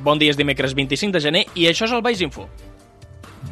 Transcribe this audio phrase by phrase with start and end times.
[0.00, 2.46] Bon dia, és dimecres 25 de gener i això és el Baix Info.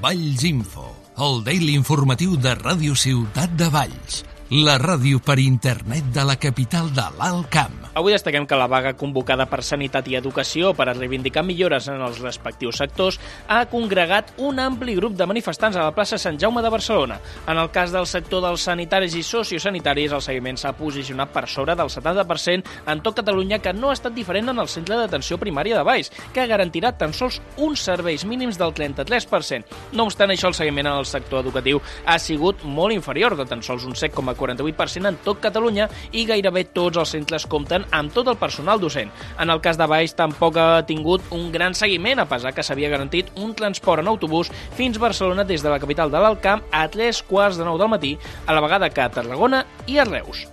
[0.01, 0.87] Valls Info,
[1.21, 6.93] el daily informatiu de Ràdio Ciutat de Valls, la ràdio per internet de la capital
[6.95, 7.80] de l'Alt Camp.
[7.93, 11.99] Avui destaquem que la vaga convocada per Sanitat i Educació per a reivindicar millores en
[12.07, 13.17] els respectius sectors
[13.51, 17.17] ha congregat un ampli grup de manifestants a la plaça Sant Jaume de Barcelona.
[17.51, 21.75] En el cas del sector dels sanitaris i sociosanitaris, el seguiment s'ha posicionat per sobre
[21.75, 25.81] del 70% en tot Catalunya, que no ha estat diferent en el centre d'atenció primària
[25.81, 29.67] de Baix, que garantirà tan sols uns serveis mínims del 33%.
[29.99, 33.67] No obstant això, el seguiment en el sector educatiu ha sigut molt inferior, de tan
[33.67, 38.39] sols un 7,48% en tot Catalunya i gairebé tots els centres compten amb tot el
[38.41, 39.11] personal docent.
[39.41, 42.93] En el cas de Baix tampoc ha tingut un gran seguiment, a pesar que s'havia
[42.93, 46.65] garantit un transport en autobús fins a Barcelona des de la capital de l'Alt Camp
[46.71, 48.17] a tres quarts de nou del matí,
[48.47, 50.47] a la vegada que a Tarragona i a Reus.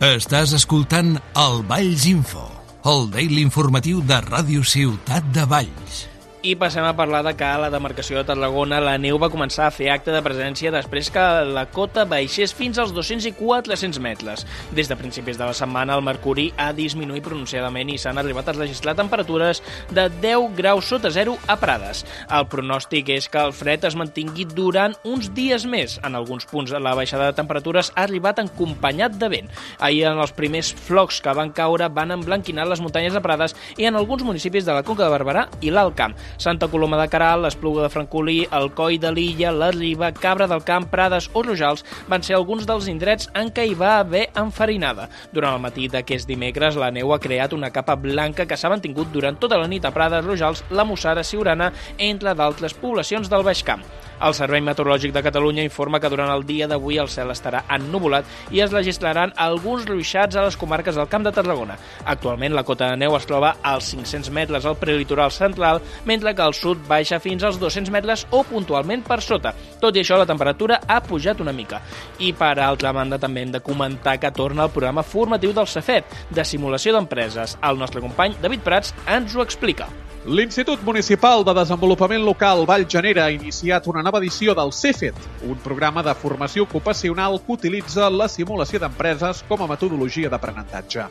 [0.00, 2.46] Estàs escoltant el Valls Info,
[2.88, 6.09] el daily informatiu de Ràdio Ciutat de Valls.
[6.42, 9.66] I passem a parlar de que a la demarcació de Tarragona la neu va començar
[9.66, 14.00] a fer acte de presència després que la cota baixés fins als 200 i 400
[14.00, 14.46] metres.
[14.72, 18.54] Des de principis de la setmana el mercuri ha disminuït pronunciadament i s'han arribat a
[18.56, 19.60] registrar temperatures
[19.92, 22.06] de 10 graus sota zero a Prades.
[22.32, 25.98] El pronòstic és que el fred es mantingui durant uns dies més.
[26.08, 29.52] En alguns punts la baixada de temperatures ha arribat acompanyat de vent.
[29.76, 33.84] Ahir en els primers flocs que van caure van emblanquinar les muntanyes de Prades i
[33.92, 35.90] en alguns municipis de la Conca de Barberà i l'Alt.
[36.36, 40.64] Santa Coloma de Caral, l'Espluga de Francolí, el Coi de l'Illa, la Riba, Cabra del
[40.66, 45.08] Camp, Prades o Rojals van ser alguns dels indrets en què hi va haver enfarinada.
[45.32, 49.12] Durant el matí d'aquest dimecres, la neu ha creat una capa blanca que s'ha mantingut
[49.12, 53.64] durant tota la nit a Prades, Rojals, la Mossara, Siurana, entre d'altres poblacions del Baix
[53.64, 53.84] Camp.
[54.20, 58.26] El Servei Meteorològic de Catalunya informa que durant el dia d'avui el cel estarà ennubulat
[58.52, 61.78] i es registraran alguns ruixats a les comarques del Camp de Tarragona.
[62.04, 66.44] Actualment la cota de neu es troba als 500 metres al prelitoral central, mentre que
[66.44, 69.54] al sud baixa fins als 200 metres o puntualment per sota.
[69.80, 71.80] Tot i això, la temperatura ha pujat una mica.
[72.20, 76.04] I per altra banda també hem de comentar que torna el programa formatiu del Cefet,
[76.30, 77.56] de simulació d'empreses.
[77.64, 79.88] El nostre company David Prats ens ho explica.
[80.28, 85.16] L'Institut Municipal de Desenvolupament Local Vallgenera ha iniciat una nova edició del CEFET,
[85.48, 91.08] un programa de formació ocupacional que utilitza la simulació d'empreses com a metodologia d'aprenentatge.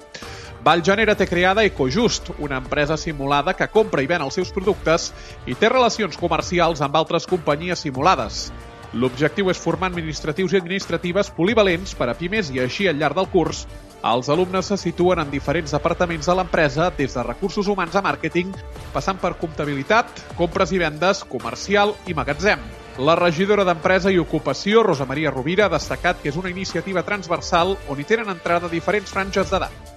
[0.64, 5.12] Vallgenera té creada Ecojust, una empresa simulada que compra i ven els seus productes
[5.48, 8.50] i té relacions comercials amb altres companyies simulades.
[8.94, 13.30] L'objectiu és formar administratius i administratives polivalents per a pimes i així al llarg del
[13.32, 13.68] curs
[14.00, 18.54] els alumnes se situen en diferents departaments de l'empresa, des de recursos humans a màrqueting,
[18.94, 22.64] passant per comptabilitat, compres i vendes, comercial i magatzem.
[23.04, 27.76] La regidora d'Empresa i Ocupació, Rosa Maria Rovira, ha destacat que és una iniciativa transversal
[27.90, 29.89] on hi tenen entrada diferents franges d'edat.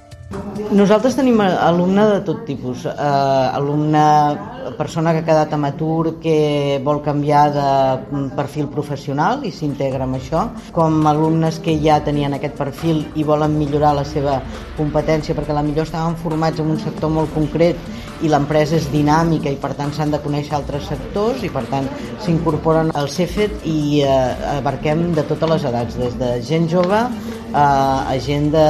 [0.72, 2.86] Nosaltres tenim alumne de tot tipus.
[2.88, 4.04] Uh, alumne,
[4.78, 7.66] persona que ha quedat amb atur, que vol canviar de
[8.36, 13.58] perfil professional i s'integra amb això, com alumnes que ja tenien aquest perfil i volen
[13.58, 14.38] millorar la seva
[14.78, 17.76] competència perquè la millor estaven formats en un sector molt concret
[18.22, 21.88] i l'empresa és dinàmica i per tant s'han de conèixer altres sectors i per tant
[22.22, 27.02] s'incorporen al CEFET i eh, abarquem de totes les edats, des de gent jove
[27.54, 28.66] a, gent de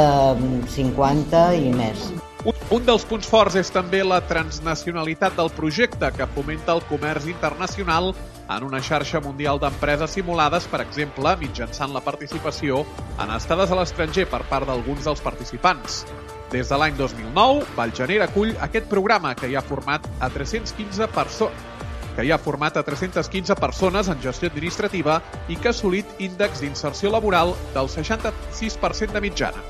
[0.74, 2.10] 50 i més.
[2.42, 7.28] Un, un dels punts forts és també la transnacionalitat del projecte, que fomenta el comerç
[7.30, 8.10] internacional
[8.50, 12.82] en una xarxa mundial d'empreses simulades, per exemple, mitjançant la participació
[13.22, 16.02] en estades a l'estranger per part d'alguns dels participants.
[16.52, 21.70] Des de l'any 2009, Vallgenera acull aquest programa que hi ha format a 315 persones
[22.12, 26.60] que hi ha format a 315 persones en gestió administrativa i que ha assolit índex
[26.60, 27.88] d'inserció laboral del
[28.52, 29.64] 66% de mitjana.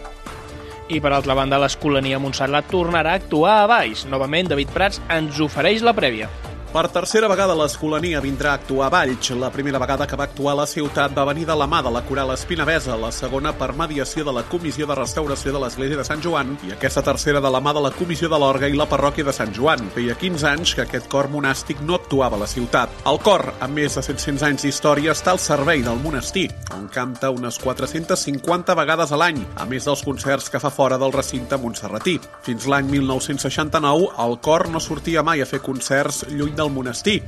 [0.92, 4.04] I per altra banda, l'Escolania Montserrat tornarà a actuar a Baix.
[4.10, 6.28] Novament, David Prats ens ofereix la prèvia.
[6.72, 9.28] Per tercera vegada l'Escolania vindrà a actuar a Valls.
[9.36, 11.90] La primera vegada que va actuar a la ciutat va venir de la mà de
[11.92, 16.06] la Coral Espinavesa, la segona per mediació de la Comissió de Restauració de l'Església de
[16.08, 18.86] Sant Joan i aquesta tercera de la mà de la Comissió de l'Orga i la
[18.88, 19.90] Parròquia de Sant Joan.
[19.92, 22.88] Feia 15 anys que aquest cor monàstic no actuava a la ciutat.
[23.04, 27.34] El cor, amb més de 700 anys d'història, està al servei del monestir, on canta
[27.36, 32.16] unes 450 vegades a l'any, a més dels concerts que fa fora del recinte montserratí.
[32.48, 37.20] Fins l'any 1969, el cor no sortia mai a fer concerts lluny del monestir,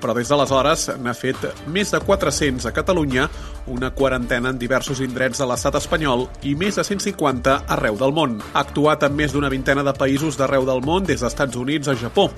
[0.00, 3.28] però des d'aleshores n'ha fet més de 400 a Catalunya,
[3.70, 8.38] una quarantena en diversos indrets de l'estat espanyol i més de 150 arreu del món.
[8.52, 11.88] Ha actuat en més d'una vintena de països d'arreu del món, des dels Estats Units
[11.88, 12.30] a Japó.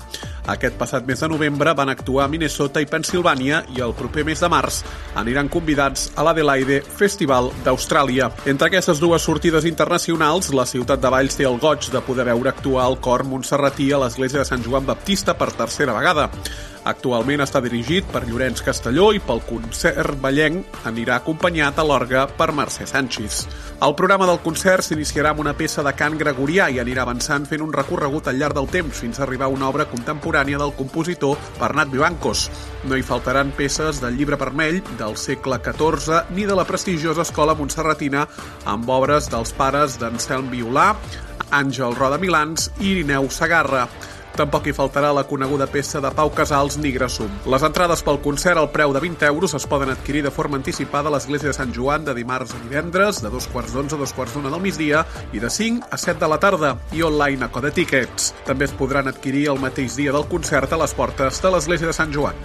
[0.53, 4.43] Aquest passat mes de novembre van actuar a Minnesota i Pensilvània i el proper mes
[4.43, 4.81] de març
[5.15, 8.29] aniran convidats a l'Adelaide Festival d'Austràlia.
[8.45, 12.51] Entre aquestes dues sortides internacionals, la ciutat de Valls té el goig de poder veure
[12.51, 16.29] actuar el cor montserratí a l'església de Sant Joan Baptista per tercera vegada.
[16.83, 22.49] Actualment està dirigit per Llorenç Castelló i pel concert ballenc anirà acompanyat a l'orga per
[22.51, 23.37] Mercè Sánchez.
[23.87, 27.63] El programa del concert s'iniciarà amb una peça de cant gregorià i anirà avançant fent
[27.63, 31.39] un recorregut al llarg del temps fins a arribar a una obra contemporània del compositor
[31.59, 32.49] Bernat Vivancos.
[32.83, 37.55] No hi faltaran peces del llibre vermell del segle XIV ni de la prestigiosa escola
[37.55, 38.27] montserratina
[38.67, 40.91] amb obres dels pares d'Anselm Violà,
[41.53, 43.87] Àngel Roda Milans i Irineu Sagarra.
[44.33, 47.29] Tampoc hi faltarà la coneguda peça de Pau Casals Nigrasum.
[47.53, 51.11] Les entrades pel concert al preu de 20 euros es poden adquirir de forma anticipada
[51.11, 54.13] a l'església de Sant Joan de dimarts a divendres, de dos quarts d'onze a dos
[54.17, 57.51] quarts d'una del migdia i de 5 a 7 de la tarda i online a
[57.53, 58.33] Code Tickets.
[58.47, 61.93] També es podran adquirir el mateix dia del concert a les portes de l'església de
[61.93, 62.37] Sant Joan.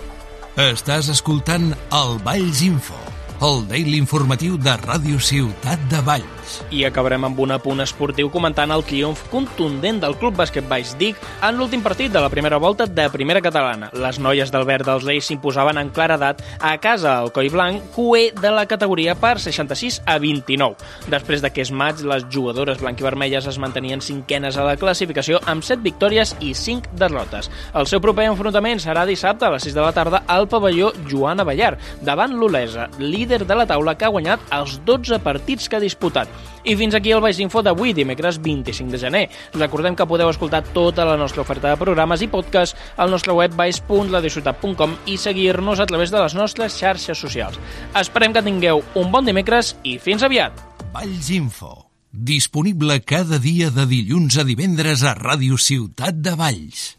[0.58, 2.98] Estàs escoltant el Valls Info,
[3.40, 6.56] el daily informatiu de Ràdio Ciutat de Valls.
[6.74, 11.18] I acabarem amb un apunt esportiu comentant el triomf contundent del Club Bàsquet Baix Dic
[11.44, 13.92] en l'últim partit de la primera volta de Primera Catalana.
[13.94, 18.32] Les noies del verd dels Leis s'imposaven en claredat a casa al Coi Blanc, QE
[18.40, 20.74] de la categoria per 66 a 29.
[21.12, 26.34] Després d'aquest maig, les jugadores blanquivermelles es mantenien cinquenes a la classificació amb 7 victòries
[26.40, 27.52] i 5 derrotes.
[27.74, 31.46] El seu proper enfrontament serà dissabte a les 6 de la tarda al pavelló Joana
[31.46, 35.82] Ballar, davant l'Olesa, líder de la taula que ha guanyat els 12 partits que ha
[35.82, 36.30] disputat.
[36.64, 39.24] I fins aquí el Baix Info d'avui, dimecres 25 de gener.
[39.52, 43.52] Recordem que podeu escoltar tota la nostra oferta de programes i podcast al nostre web
[43.58, 47.60] baix.ladiciutat.com i seguir-nos a través de les nostres xarxes socials.
[47.92, 50.56] Esperem que tingueu un bon dimecres i fins aviat!
[50.94, 51.74] Valls Info.
[52.08, 56.94] Disponible cada dia de dilluns a divendres a Ràdio Ciutat de Valls.